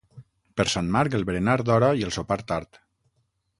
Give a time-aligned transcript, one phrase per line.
[0.61, 2.83] Per Sant Marc, el berenar d'hora i el sopar tard.